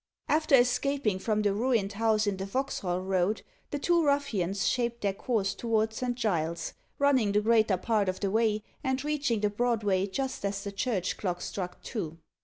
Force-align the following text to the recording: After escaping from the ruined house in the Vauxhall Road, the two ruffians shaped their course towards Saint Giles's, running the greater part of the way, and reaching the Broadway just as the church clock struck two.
After 0.27 0.55
escaping 0.55 1.19
from 1.19 1.43
the 1.43 1.53
ruined 1.53 1.93
house 1.93 2.25
in 2.25 2.37
the 2.37 2.47
Vauxhall 2.47 3.01
Road, 3.01 3.43
the 3.69 3.77
two 3.77 4.03
ruffians 4.03 4.67
shaped 4.67 5.01
their 5.01 5.13
course 5.13 5.53
towards 5.53 5.97
Saint 5.97 6.15
Giles's, 6.15 6.73
running 6.97 7.33
the 7.33 7.41
greater 7.41 7.77
part 7.77 8.09
of 8.09 8.19
the 8.19 8.31
way, 8.31 8.63
and 8.83 9.03
reaching 9.05 9.41
the 9.41 9.51
Broadway 9.51 10.07
just 10.07 10.43
as 10.43 10.63
the 10.63 10.71
church 10.71 11.17
clock 11.17 11.39
struck 11.39 11.83
two. 11.83 12.17